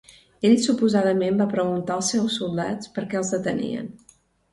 [0.47, 3.93] Ell suposadament va preguntar als seus soldats per què els detenien.